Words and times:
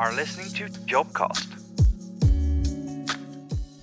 are 0.00 0.16
listening 0.16 0.48
to 0.48 0.80
Jobcast. 0.86 1.48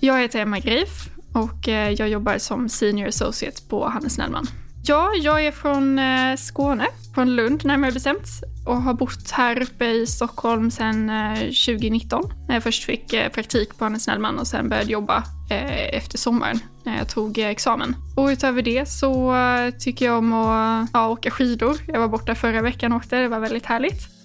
Jag 0.00 0.20
heter 0.20 0.38
Emma 0.40 0.58
Grif 0.58 1.08
och 1.32 1.68
eh, 1.68 1.90
jag 1.90 2.08
jobbar 2.08 2.38
som 2.38 2.68
Senior 2.68 3.08
Associate 3.08 3.62
på 3.68 3.88
Hannes 3.88 4.18
Nellman. 4.18 4.46
Ja, 4.84 5.10
jag 5.22 5.46
är 5.46 5.52
från 5.52 5.98
eh, 5.98 6.36
Skåne, 6.36 6.86
från 7.14 7.36
Lund 7.36 7.64
närmare 7.64 7.92
bestämt 7.92 8.26
och 8.66 8.82
har 8.82 8.94
bott 8.94 9.30
här 9.30 9.62
uppe 9.62 9.84
i 9.84 10.06
Stockholm 10.06 10.70
sedan 10.70 11.10
eh, 11.10 11.38
2019 11.38 12.32
när 12.48 12.54
jag 12.54 12.62
först 12.62 12.84
fick 12.84 13.10
praktik 13.32 13.78
på 13.78 13.84
Hannes 13.84 14.06
Nellman 14.06 14.38
och 14.38 14.46
sen 14.46 14.68
började 14.68 14.92
jobba 14.92 15.24
efter 15.92 16.18
sommaren 16.18 16.58
när 16.84 16.98
jag 16.98 17.08
tog 17.08 17.38
examen. 17.38 17.96
Och 18.16 18.26
utöver 18.26 18.62
det 18.62 18.88
så 18.88 19.34
tycker 19.80 20.06
jag 20.06 20.18
om 20.18 20.32
att 20.32 20.88
ja, 20.92 21.08
åka 21.08 21.30
skidor. 21.30 21.76
Jag 21.86 22.00
var 22.00 22.08
borta 22.08 22.34
förra 22.34 22.62
veckan 22.62 22.92
och 22.92 22.96
åkte, 22.96 23.16
det 23.16 23.28
var 23.28 23.40
väldigt 23.40 23.66
härligt. 23.66 24.17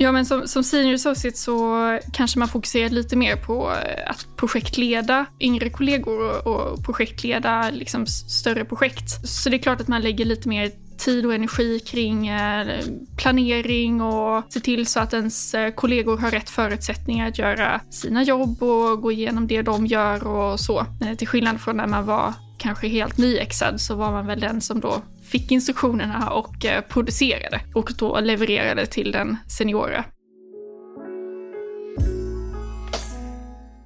Ja, 0.00 0.12
men 0.12 0.26
som, 0.26 0.48
som 0.48 0.64
senior 0.64 0.94
associate 0.94 1.36
så 1.36 1.98
kanske 2.12 2.38
man 2.38 2.48
fokuserar 2.48 2.88
lite 2.88 3.16
mer 3.16 3.36
på 3.36 3.70
eh, 3.70 4.10
att 4.10 4.26
projektleda 4.36 5.26
yngre 5.40 5.70
kollegor 5.70 6.20
och, 6.20 6.46
och 6.46 6.84
projektleda 6.84 7.70
liksom 7.70 8.06
större 8.06 8.64
projekt. 8.64 9.28
Så 9.28 9.50
det 9.50 9.56
är 9.56 9.58
klart 9.58 9.80
att 9.80 9.88
man 9.88 10.02
lägger 10.02 10.24
lite 10.24 10.48
mer 10.48 10.70
tid 10.98 11.26
och 11.26 11.34
energi 11.34 11.80
kring 11.80 12.28
eh, 12.28 12.80
planering 13.16 14.00
och 14.00 14.44
se 14.48 14.60
till 14.60 14.86
så 14.86 15.00
att 15.00 15.14
ens 15.14 15.54
eh, 15.54 15.70
kollegor 15.70 16.16
har 16.16 16.30
rätt 16.30 16.50
förutsättningar 16.50 17.28
att 17.28 17.38
göra 17.38 17.80
sina 17.90 18.22
jobb 18.22 18.62
och 18.62 19.02
gå 19.02 19.12
igenom 19.12 19.46
det 19.46 19.62
de 19.62 19.86
gör 19.86 20.26
och 20.26 20.60
så. 20.60 20.86
Till 21.18 21.28
skillnad 21.28 21.60
från 21.60 21.76
när 21.76 21.86
man 21.86 22.06
var 22.06 22.34
kanske 22.58 22.88
helt 22.88 23.18
nyexad 23.18 23.80
så 23.80 23.94
var 23.94 24.12
man 24.12 24.26
väl 24.26 24.40
den 24.40 24.60
som 24.60 24.80
då 24.80 25.02
fick 25.22 25.50
instruktionerna 25.50 26.30
och 26.30 26.64
eh, 26.64 26.80
producerade 26.80 27.60
och 27.74 27.92
då 27.98 28.20
levererade 28.20 28.86
till 28.86 29.12
den 29.12 29.36
seniora. 29.48 30.04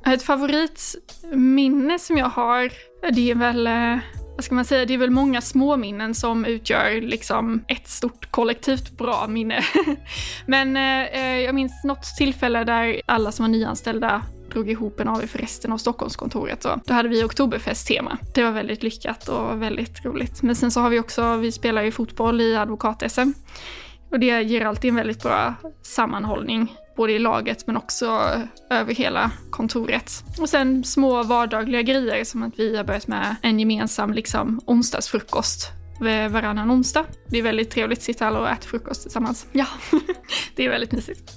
Ett 0.07 0.23
favoritminne 0.23 1.99
som 1.99 2.19
jag 2.19 2.29
har, 2.29 2.73
det 3.13 3.31
är 3.31 3.35
väl, 3.35 3.67
eh, 3.67 3.99
vad 4.37 4.45
ska 4.45 4.55
man 4.55 4.65
säga, 4.65 4.85
det 4.85 4.95
är 4.95 4.99
väl 4.99 5.11
många 5.11 5.41
småminnen 5.41 6.15
som 6.15 6.45
utgör 6.45 7.01
liksom 7.01 7.65
ett 7.69 7.89
stort 7.89 8.31
kollektivt 8.31 8.91
bra 8.91 9.27
minne. 9.29 9.61
Men 10.47 10.77
eh, 10.77 11.41
jag 11.41 11.55
minns 11.55 11.85
något 11.85 12.05
tillfälle 12.19 12.65
där 12.65 13.01
alla 13.07 13.33
som 13.33 13.45
var 13.45 13.51
nyanställda 13.51 14.23
drog 14.53 14.71
ihop 14.71 15.01
en 15.01 15.09
AV 15.09 15.27
för 15.27 15.39
resten 15.39 15.73
av 15.73 15.79
Stockholmskontoret. 15.79 16.65
Och 16.65 16.79
då 16.85 16.95
hade 16.95 17.09
vi 17.09 17.25
Oktoberfest-tema. 17.25 18.19
Det 18.35 18.43
var 18.43 18.51
väldigt 18.51 18.83
lyckat 18.83 19.29
och 19.29 19.63
väldigt 19.63 20.05
roligt. 20.05 20.43
Men 20.43 20.57
sen 20.57 20.71
så 20.71 20.81
har 20.81 20.91
vi 20.91 21.01
också, 21.01 21.37
vi 21.37 21.53
spelar 21.53 21.83
ju 21.83 21.91
fotboll 21.91 22.41
i 22.41 22.57
advokat-SM. 22.57 23.33
Och 24.11 24.21
det 24.21 24.43
ger 24.43 24.65
alltid 24.65 24.89
en 24.89 24.95
väldigt 24.95 25.23
bra 25.23 25.55
sammanhållning, 25.83 26.75
både 26.97 27.13
i 27.13 27.19
laget 27.19 27.67
men 27.67 27.77
också 27.77 28.21
över 28.71 28.95
hela 28.95 29.31
kontoret. 29.51 30.25
Och 30.41 30.49
sen 30.49 30.85
små 30.85 31.23
vardagliga 31.23 31.83
grejer 31.83 32.25
som 32.25 32.43
att 32.43 32.59
vi 32.59 32.77
har 32.77 32.85
börjat 32.85 33.07
med 33.07 33.37
en 33.43 33.61
gemensam 33.61 34.13
liksom, 34.13 34.61
onsdagsfrukost 34.67 35.73
varannan 36.31 36.71
onsdag. 36.71 37.05
Det 37.27 37.39
är 37.39 37.43
väldigt 37.43 37.71
trevligt 37.71 37.99
att 37.99 38.05
sitta 38.05 38.27
alla 38.27 38.41
och 38.41 38.49
äta 38.49 38.67
frukost 38.67 39.03
tillsammans. 39.03 39.47
Ja, 39.53 39.67
det 40.57 40.65
är 40.65 40.71
väldigt 40.71 40.93
mysigt. 40.93 41.33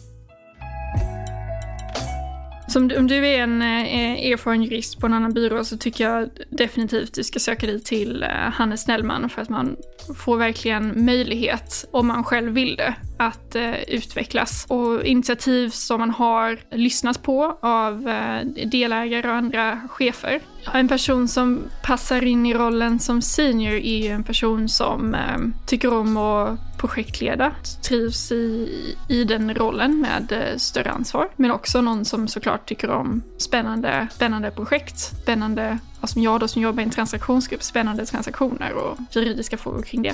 Alltså, 2.75 2.89
som, 2.89 2.99
om 2.99 3.07
du 3.07 3.27
är 3.27 3.43
en 3.43 3.61
eh, 3.61 4.31
erfaren 4.31 4.63
jurist 4.63 4.99
på 4.99 5.05
en 5.05 5.13
annan 5.13 5.33
byrå 5.33 5.63
så 5.63 5.77
tycker 5.77 6.09
jag 6.09 6.29
definitivt 6.49 7.13
du 7.13 7.23
ska 7.23 7.39
söka 7.39 7.67
dig 7.67 7.83
till 7.83 8.23
eh, 8.23 8.29
Hannes 8.29 8.81
Snellman 8.81 9.29
för 9.29 9.41
att 9.41 9.49
man 9.49 9.75
får 10.17 10.37
verkligen 10.37 11.05
möjlighet, 11.05 11.85
om 11.91 12.07
man 12.07 12.23
själv 12.23 12.53
vill 12.53 12.75
det, 12.75 12.95
att 13.17 13.55
eh, 13.55 13.83
utvecklas. 13.87 14.65
Och 14.69 15.03
initiativ 15.03 15.69
som 15.69 15.99
man 15.99 16.09
har 16.09 16.59
lyssnat 16.71 17.23
på 17.23 17.57
av 17.61 18.09
eh, 18.09 18.45
delägare 18.71 19.29
och 19.29 19.35
andra 19.35 19.81
chefer. 19.89 20.41
En 20.73 20.87
person 20.87 21.27
som 21.27 21.59
passar 21.83 22.23
in 22.23 22.45
i 22.45 22.53
rollen 22.53 22.99
som 22.99 23.21
senior 23.21 23.73
är 23.73 24.03
ju 24.03 24.09
en 24.09 24.23
person 24.23 24.69
som 24.69 25.15
eh, 25.15 25.67
tycker 25.67 25.93
om 25.93 26.17
att 26.17 26.59
projektleda, 26.77 27.51
trivs 27.81 28.31
i, 28.31 28.95
i 29.07 29.23
den 29.23 29.53
rollen 29.53 30.01
med 30.01 30.31
eh, 30.31 30.57
större 30.57 30.91
ansvar. 30.91 31.29
Men 31.35 31.51
också 31.51 31.81
någon 31.81 32.05
som 32.05 32.27
såklart 32.27 32.69
tycker 32.69 32.89
om 32.89 33.21
spännande, 33.37 34.07
spännande 34.11 34.51
projekt, 34.51 34.99
spännande, 34.99 35.77
som 36.03 36.21
jag 36.21 36.39
då 36.39 36.47
som 36.47 36.61
jobbar 36.61 36.81
i 36.81 36.83
en 36.83 36.89
transaktionsgrupp, 36.89 37.63
spännande 37.63 38.05
transaktioner 38.05 38.73
och 38.73 38.97
juridiska 39.11 39.57
frågor 39.57 39.81
kring 39.81 40.01
det. 40.01 40.13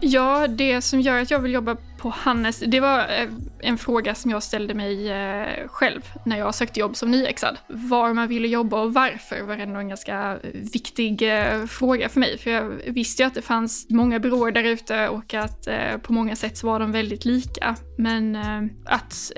Ja, 0.00 0.46
det 0.46 0.82
som 0.82 1.00
gör 1.00 1.22
att 1.22 1.30
jag 1.30 1.38
vill 1.38 1.52
jobba 1.52 1.76
på 1.98 2.08
Hannes, 2.08 2.58
det 2.58 2.80
var 2.80 2.98
eh, 2.98 3.28
en 3.60 3.78
fråga 3.78 4.14
som 4.14 4.30
jag 4.30 4.42
ställde 4.42 4.74
mig 4.74 5.10
eh, 5.10 5.68
själv 5.68 6.00
när 6.24 6.38
jag 6.38 6.54
sökte 6.54 6.80
jobb 6.80 6.96
som 6.96 7.10
nyexad. 7.10 7.56
Var 7.68 8.14
man 8.14 8.28
ville 8.28 8.48
jobba 8.48 8.80
och 8.80 8.94
varför 8.94 9.42
var 9.42 9.54
ändå 9.54 9.80
en 9.80 9.88
ganska 9.88 10.38
eh, 10.42 10.50
viktig 10.72 11.22
fråga 11.68 12.08
för 12.08 12.20
mig. 12.20 12.38
För 12.38 12.50
jag 12.50 12.62
visste 12.86 13.22
ju 13.22 13.26
att 13.26 13.34
det 13.34 13.42
fanns 13.42 13.86
många 13.90 14.18
byråer 14.18 14.52
där 14.52 14.64
ute 14.64 15.08
och 15.08 15.34
att 15.34 15.68
på 16.02 16.12
många 16.12 16.36
sätt 16.36 16.58
så 16.58 16.66
var 16.66 16.80
de 16.80 16.92
väldigt 16.92 17.24
lika. 17.24 17.76
Men 17.98 18.36
att 18.84 19.32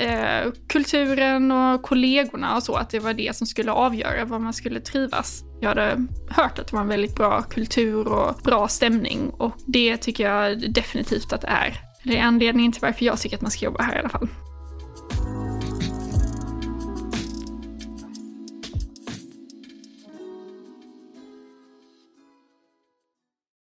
kulturen 0.68 1.52
och 1.52 1.82
kollegorna 1.82 2.56
och 2.56 2.62
så, 2.62 2.74
att 2.74 2.90
det 2.90 2.98
var 2.98 3.12
det 3.12 3.36
som 3.36 3.46
skulle 3.46 3.72
avgöra 3.72 4.24
var 4.24 4.38
man 4.38 4.52
skulle 4.52 4.80
trivas. 4.80 5.44
Jag 5.60 5.68
hade 5.68 6.06
hört 6.30 6.58
att 6.58 6.66
det 6.66 6.72
var 6.72 6.80
en 6.80 6.88
väldigt 6.88 7.14
bra 7.14 7.42
kultur 7.42 8.08
och 8.08 8.34
bra 8.44 8.68
stämning 8.68 9.30
och 9.30 9.52
det 9.66 9.96
tycker 9.96 10.30
jag 10.30 10.72
definitivt 10.72 11.32
att 11.32 11.40
det 11.40 11.48
är. 11.48 11.88
Det 12.02 12.18
är 12.18 12.22
anledningen 12.22 12.72
till 12.72 12.82
varför 12.82 13.04
jag 13.04 13.18
tycker 13.18 13.36
att 13.36 13.42
man 13.42 13.50
ska 13.50 13.64
jobba 13.64 13.82
här 13.82 13.96
i 13.96 13.98
alla 13.98 14.08
fall. 14.08 14.28